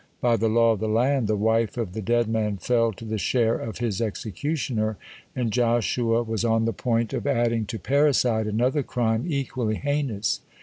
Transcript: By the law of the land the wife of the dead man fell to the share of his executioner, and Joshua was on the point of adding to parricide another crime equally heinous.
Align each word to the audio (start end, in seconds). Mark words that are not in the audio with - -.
By 0.19 0.35
the 0.35 0.49
law 0.49 0.71
of 0.71 0.79
the 0.79 0.87
land 0.89 1.27
the 1.27 1.35
wife 1.35 1.77
of 1.77 1.93
the 1.93 2.01
dead 2.01 2.27
man 2.27 2.57
fell 2.57 2.91
to 2.93 3.05
the 3.05 3.19
share 3.19 3.55
of 3.59 3.77
his 3.77 4.01
executioner, 4.01 4.97
and 5.35 5.51
Joshua 5.51 6.23
was 6.23 6.43
on 6.43 6.65
the 6.65 6.73
point 6.73 7.13
of 7.13 7.27
adding 7.27 7.67
to 7.67 7.77
parricide 7.77 8.47
another 8.47 8.81
crime 8.81 9.25
equally 9.27 9.75
heinous. 9.75 10.39